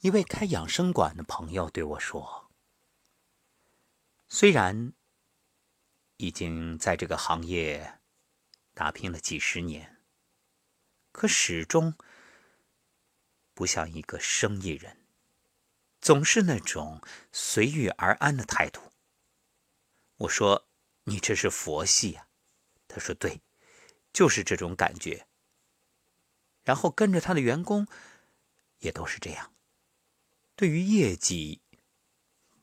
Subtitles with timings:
[0.00, 2.52] 一位开养生馆的朋友对我说
[4.28, 4.92] ：“虽然
[6.18, 7.98] 已经在这个行业
[8.74, 10.00] 打拼了几十年，
[11.10, 11.96] 可始终
[13.54, 15.04] 不像一个生意人，
[16.00, 17.02] 总是那种
[17.32, 18.92] 随遇而安的态度。”
[20.18, 20.68] 我说
[21.04, 22.28] ：“你这是佛系呀？”
[22.86, 23.40] 他说：“对，
[24.12, 25.26] 就是这种感觉。”
[26.62, 27.88] 然后跟着他的员工
[28.78, 29.52] 也都是这样。
[30.58, 31.62] 对于业绩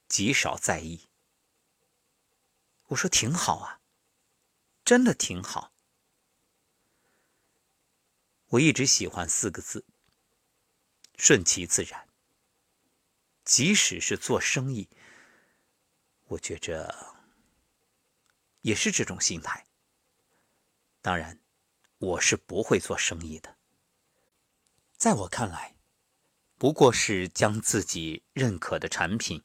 [0.09, 1.07] 极少在意，
[2.87, 3.79] 我说挺好啊，
[4.83, 5.71] 真的挺好。
[8.47, 9.85] 我一直喜欢四个字：
[11.15, 12.09] 顺其自然。
[13.45, 14.89] 即使是做生意，
[16.25, 17.15] 我觉着
[18.59, 19.65] 也是这种心态。
[21.01, 21.39] 当然，
[21.99, 23.55] 我是不会做生意的。
[24.97, 25.74] 在我看来。
[26.57, 29.43] 不过是将自己认可的产品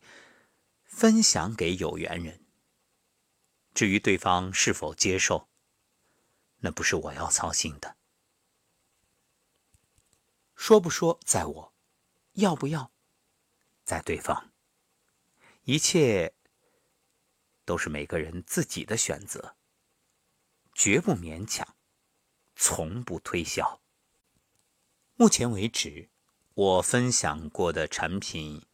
[0.84, 2.46] 分享给有缘人。
[3.74, 5.48] 至于对方是否接受，
[6.58, 7.96] 那不是我要操心的。
[10.54, 11.74] 说不说在我，
[12.34, 12.92] 要不要
[13.82, 14.52] 在对方。
[15.64, 16.34] 一切
[17.64, 19.56] 都是每个人自己的选择，
[20.74, 21.76] 绝不勉强，
[22.54, 23.82] 从不推销。
[25.16, 26.08] 目前为止。
[26.60, 28.66] 我分享过的产品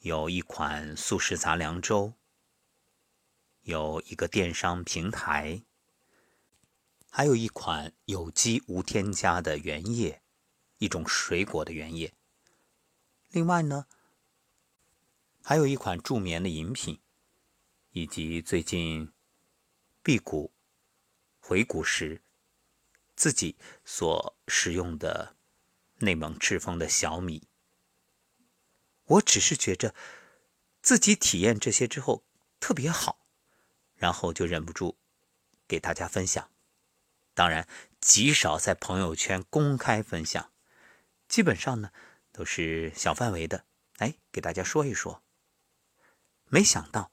[0.00, 2.12] 有一款素食杂粮粥，
[3.62, 5.62] 有一个电商平台，
[7.10, 10.20] 还有一款有机无添加的原液，
[10.76, 12.12] 一种水果的原液。
[13.30, 13.86] 另外呢，
[15.42, 17.00] 还有一款助眠的饮品，
[17.92, 19.10] 以及最近
[20.02, 20.52] 辟谷
[21.40, 22.20] 回谷时
[23.16, 25.34] 自己所使用的。
[26.02, 27.46] 内蒙赤峰的小米，
[29.04, 29.94] 我只是觉着
[30.82, 32.24] 自己体验这些之后
[32.58, 33.24] 特别好，
[33.94, 34.96] 然后就忍不住
[35.68, 36.50] 给大家分享。
[37.34, 37.68] 当然，
[38.00, 40.52] 极少在朋友圈公开分享，
[41.28, 41.92] 基本上呢
[42.32, 43.64] 都是小范围的，
[43.98, 45.22] 哎，给大家说一说。
[46.48, 47.12] 没想到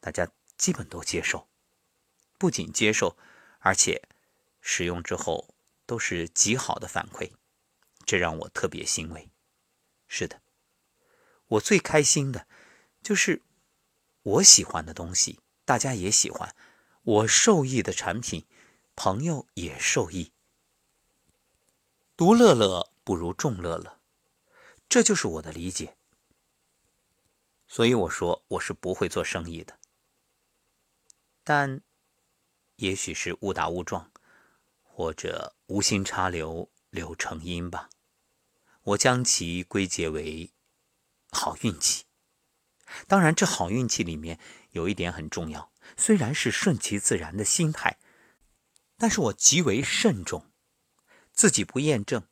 [0.00, 0.28] 大家
[0.58, 1.48] 基本都接受，
[2.36, 3.16] 不仅接受，
[3.60, 4.02] 而且
[4.60, 5.54] 使用之后
[5.86, 7.30] 都是极好的反馈。
[8.04, 9.30] 这让我特别欣慰。
[10.06, 10.42] 是的，
[11.46, 12.46] 我最开心的，
[13.02, 13.42] 就是
[14.22, 16.50] 我喜欢的东西，大家也喜欢；
[17.02, 18.46] 我受益的产品，
[18.94, 20.32] 朋友也受益。
[22.16, 24.00] 独乐乐不如众乐乐，
[24.88, 25.96] 这就是我的理解。
[27.66, 29.78] 所以我说我是不会做生意的，
[31.42, 31.80] 但
[32.76, 34.12] 也许是误打误撞，
[34.82, 36.68] 或者无心插柳。
[36.92, 37.88] 柳成荫吧，
[38.82, 40.52] 我将其归结为
[41.30, 42.04] 好运气。
[43.08, 44.38] 当然，这好运气里面
[44.72, 47.98] 有一点很重要，虽然是顺其自然的心态，
[48.98, 50.52] 但是我极为慎重，
[51.32, 52.28] 自己不验证、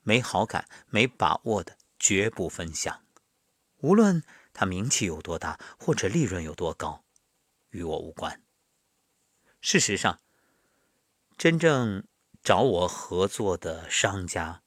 [0.00, 3.04] 没好感、没把握的，绝不分享。
[3.80, 4.24] 无论
[4.54, 7.04] 他名气有多大，或者利润有多高，
[7.68, 8.42] 与我无关。
[9.60, 10.18] 事实上，
[11.36, 12.08] 真正。
[12.46, 14.62] 找我合作的商家，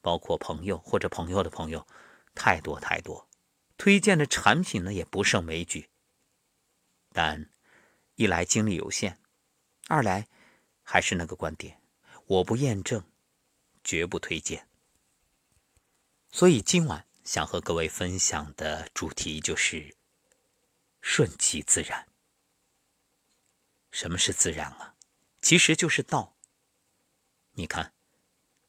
[0.00, 1.88] 包括朋友或者朋友的朋友，
[2.36, 3.28] 太多太多，
[3.76, 5.90] 推荐的产品呢也不胜枚举。
[7.12, 7.50] 但
[8.14, 9.18] 一来精力有限，
[9.88, 10.28] 二来
[10.84, 11.80] 还是那个观点，
[12.26, 13.02] 我不验证，
[13.82, 14.68] 绝不推荐。
[16.30, 19.96] 所以今晚想和各位分享的主题就是
[21.00, 22.06] 顺其自然。
[23.90, 24.94] 什么是自然啊？
[25.42, 26.33] 其实就是道。
[27.56, 27.92] 你看，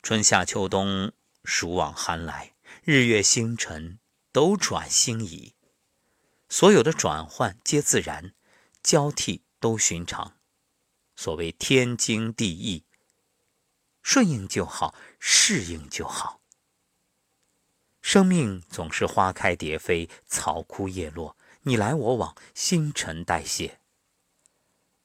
[0.03, 1.11] 春夏秋冬，
[1.43, 2.53] 暑往寒来，
[2.83, 3.97] 日月星辰
[4.31, 5.55] 都转星移，
[6.49, 8.35] 所有的转换皆自然，
[8.83, 10.37] 交替都寻常。
[11.15, 12.85] 所谓天经地义，
[14.03, 16.41] 顺应就好，适应就好。
[18.03, 23.79] 生命总是花开蝶飞，草枯叶落，你来我往，新陈代谢。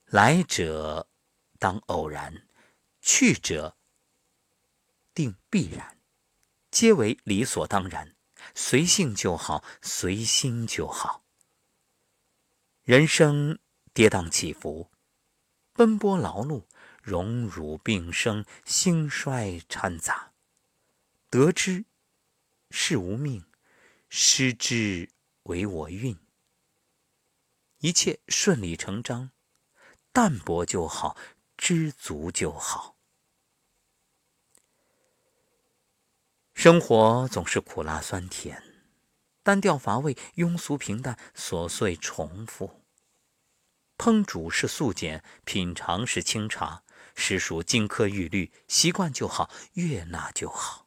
[0.04, 1.08] 来者
[1.58, 2.46] 当偶然。
[3.02, 3.78] 去者
[5.14, 5.98] 定必然，
[6.70, 8.14] 皆为理所当然，
[8.54, 11.24] 随性就好，随心就好。
[12.82, 13.58] 人生
[13.92, 14.90] 跌宕起伏，
[15.72, 16.64] 奔波劳碌，
[17.02, 20.32] 荣辱并生，兴衰掺杂。
[21.28, 21.84] 得之
[22.70, 23.44] 是无命，
[24.08, 25.10] 失之
[25.44, 26.16] 为我运。
[27.78, 29.30] 一切顺理成章，
[30.12, 31.16] 淡泊就好。
[31.56, 32.96] 知足就好。
[36.62, 38.62] 生活总是苦辣酸甜，
[39.42, 42.84] 单调乏味，庸俗平淡，琐碎重复。
[43.96, 46.82] 烹煮是素简，品尝是清茶，
[47.14, 50.86] 实属金科玉律，习惯就好，悦纳就好。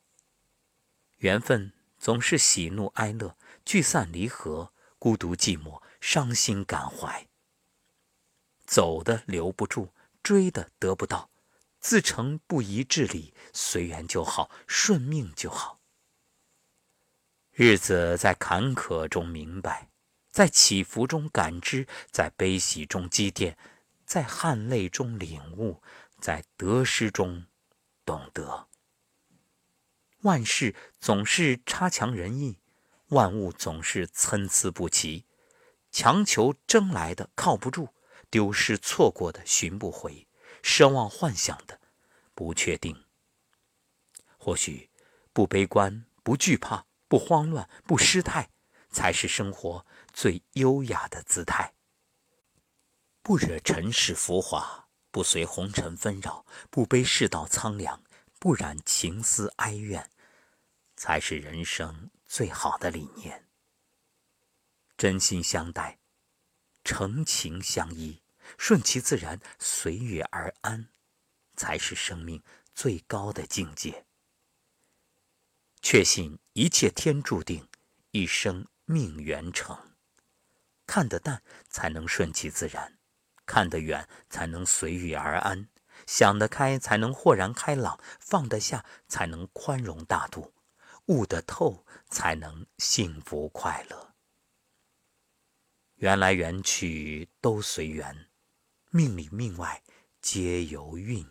[1.17, 3.35] 缘分总是喜怒哀乐，
[3.65, 7.27] 聚散离合，孤独寂寞，伤心感怀。
[8.67, 9.91] 走的留不住，
[10.21, 11.31] 追的得不到，
[11.83, 15.81] 自成不宜治理，随缘就好，顺命就好。
[17.51, 19.89] 日子在坎坷中明白，
[20.31, 23.57] 在起伏中感知，在悲喜中积淀，
[24.05, 25.83] 在汗泪中领悟，
[26.21, 27.45] 在得失中
[28.05, 28.69] 懂得。
[30.21, 32.57] 万事总是差强人意，
[33.09, 35.25] 万物总是参差不齐，
[35.91, 37.89] 强求争来的靠不住。
[38.29, 40.25] 丢失错过的寻不回，
[40.63, 41.79] 奢望幻想的
[42.33, 43.05] 不确定。
[44.37, 44.89] 或许
[45.31, 48.49] 不悲观、不惧怕、不慌乱、不失态，
[48.89, 51.75] 才是生活最优雅的姿态。
[53.21, 58.03] 不惹尘世浮华，不随红尘纷扰，不悲世道苍凉，
[58.39, 60.09] 不染情思哀怨，
[60.95, 63.47] 才是人生最好的理念。
[64.97, 65.99] 真心相待，
[66.83, 68.22] 诚情相依。
[68.57, 70.89] 顺其自然，随遇而安，
[71.55, 72.41] 才是生命
[72.73, 74.05] 最高的境界。
[75.81, 77.67] 确信一切天注定，
[78.11, 79.95] 一生命缘成。
[80.85, 82.97] 看得淡，才能顺其自然；
[83.45, 85.67] 看得远，才能随遇而安；
[86.07, 90.53] 想得开，才能豁然开朗；放得下，才能宽容大度；
[91.07, 94.13] 悟得透，才能幸福快乐。
[95.95, 98.29] 缘来缘去，都随缘。
[98.95, 99.81] 命里命外
[100.21, 101.27] 皆由运，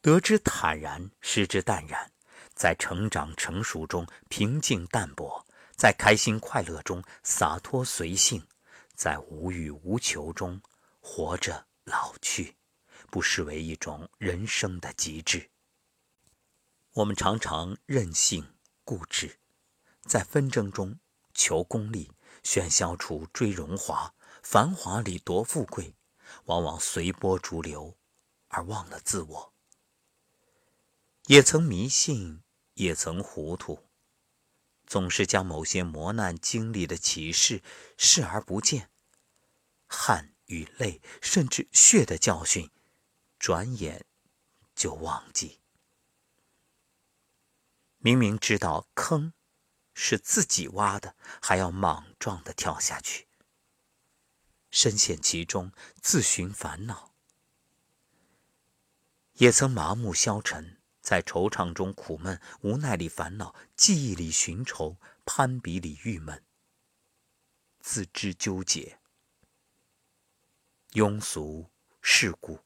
[0.00, 2.10] 得之坦然，失之淡然，
[2.52, 5.46] 在成长成熟中平静淡泊，
[5.76, 8.44] 在开心快乐中洒脱随性，
[8.96, 10.60] 在无欲无求中
[10.98, 12.56] 活着老去，
[13.08, 15.48] 不失为一种人生的极致。
[16.94, 18.44] 我们常常任性
[18.82, 19.38] 固执，
[20.02, 20.98] 在纷争中
[21.34, 22.10] 求功利，
[22.42, 24.12] 喧嚣处追荣华，
[24.42, 25.94] 繁华里夺富贵。
[26.46, 27.96] 往往随波逐流，
[28.48, 29.54] 而忘了自我。
[31.26, 32.42] 也曾迷信，
[32.74, 33.88] 也曾糊涂，
[34.86, 37.62] 总是将某些磨难经历的启示
[37.96, 38.90] 视而不见。
[39.88, 42.70] 汗与泪，甚至血的教训，
[43.38, 44.06] 转眼
[44.74, 45.60] 就忘记。
[47.98, 49.32] 明明知道坑
[49.94, 53.25] 是自己挖的，还要莽撞的跳下去。
[54.76, 57.10] 深陷其中，自寻烦恼；
[59.38, 66.44] 也曾麻木消沉，在惆怅中苦闷，无奈里烦恼，记忆里寻愁，攀比里郁闷，
[67.80, 68.98] 自知纠结。
[70.92, 71.70] 庸俗
[72.02, 72.60] 世故，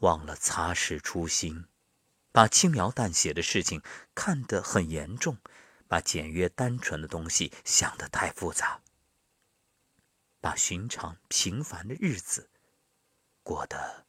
[0.00, 1.64] 忘了擦拭初心，
[2.32, 3.80] 把轻描淡写的事情
[4.14, 5.38] 看得很严重，
[5.88, 8.82] 把简约单纯的东西想得太复杂。
[10.40, 12.50] 把寻常平凡的日子
[13.42, 14.06] 过得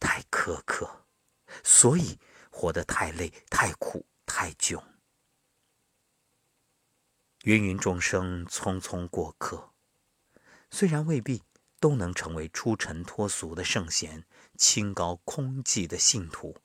[0.00, 1.06] 太苛刻，
[1.62, 2.18] 所以
[2.50, 4.82] 活得太累、太苦、太窘。
[7.42, 9.72] 芸芸众生匆匆过客，
[10.70, 11.42] 虽然未必
[11.80, 16.56] 都能成为出尘脱俗的圣贤、清高空寂的信徒，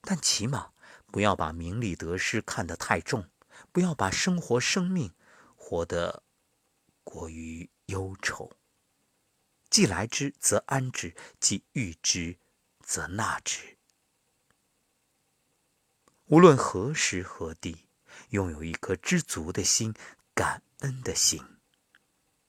[0.00, 0.72] 但起码
[1.06, 3.28] 不要把名利得失看得太重，
[3.72, 5.12] 不要把生活生命
[5.56, 6.23] 活得。
[7.04, 8.50] 过于忧愁，
[9.70, 12.38] 既来之则安之，既遇之
[12.80, 13.78] 则纳之。
[16.26, 17.86] 无论何时何地，
[18.30, 19.94] 拥有一颗知足的心、
[20.34, 21.40] 感恩的心，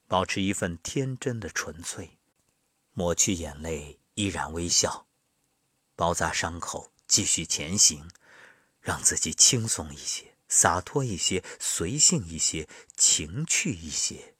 [0.07, 2.17] 保持一份天真的纯粹，
[2.93, 5.07] 抹去眼泪，依然微笑，
[5.95, 8.09] 包扎伤口，继续前行，
[8.79, 14.34] 让自己轻松一些，洒脱一些，随性一些，情趣一些。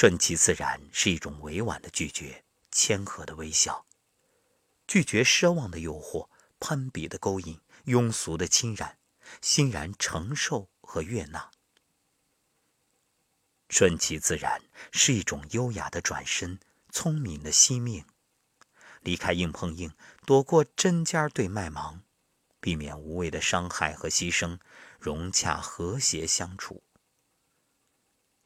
[0.00, 3.84] 顺其自然是一种委婉的拒绝，谦和的微笑，
[4.86, 6.28] 拒绝奢望的诱惑，
[6.60, 8.96] 攀比的勾引，庸俗的侵染，
[9.42, 11.50] 欣然承受和悦纳。
[13.68, 14.62] 顺其自然
[14.92, 16.60] 是一种优雅的转身，
[16.92, 18.06] 聪明的惜命，
[19.00, 19.92] 离开硬碰硬，
[20.24, 22.04] 躲过针尖对麦芒，
[22.60, 24.60] 避免无谓的伤害和牺牲，
[25.00, 26.84] 融洽和谐相处。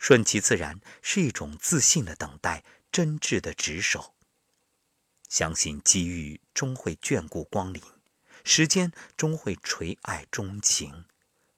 [0.03, 4.17] 顺其自然是一种自信的等待，真挚的执守。
[5.29, 7.81] 相信机遇终会眷顾光临，
[8.43, 11.05] 时间终会垂爱钟情，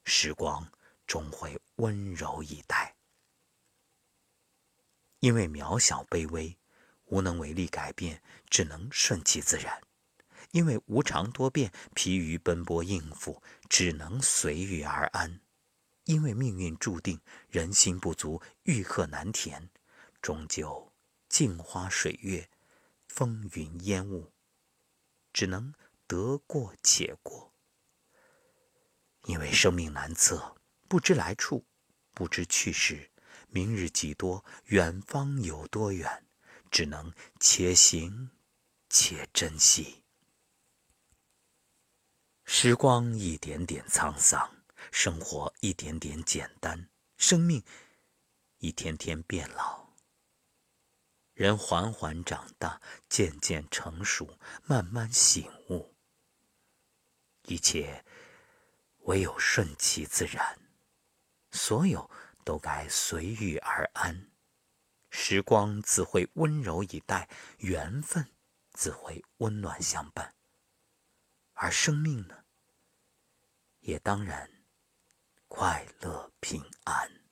[0.03, 0.71] 时光
[1.07, 2.95] 终会温柔以待。
[5.21, 6.55] 因为渺小卑微，
[7.05, 9.81] 无能为力改变，只能顺其自然；
[10.51, 15.39] 因为无常多变，疲于奔波应付，只能随遇而安；
[16.05, 17.19] 因为命运注定，
[17.49, 19.69] 人心不足，欲壑难填，
[20.21, 20.91] 终究
[21.27, 22.49] 镜花水月，
[23.07, 24.31] 风云烟雾，
[25.33, 25.73] 只能
[26.07, 27.51] 得过且过。
[29.23, 30.55] 因为生命难测，
[30.87, 31.65] 不知来处，
[32.13, 33.11] 不知去时。
[33.49, 34.45] 明日几多？
[34.65, 36.25] 远方有多远？
[36.69, 38.29] 只能且行
[38.89, 40.03] 且珍惜。
[42.43, 44.55] 时光一点点沧桑，
[44.91, 47.63] 生活一点点简单，生命
[48.57, 49.89] 一天天变老。
[51.33, 55.93] 人缓缓长大，渐渐成熟，慢慢醒悟。
[57.43, 58.05] 一切
[58.99, 60.59] 唯有顺其自然，
[61.51, 62.09] 所有。
[62.45, 64.29] 都该随遇而安，
[65.09, 67.27] 时光自会温柔以待，
[67.57, 68.27] 缘分
[68.71, 70.35] 自会温暖相伴，
[71.53, 72.45] 而生命呢，
[73.79, 74.47] 也当然
[75.57, 77.24] 快乐平安。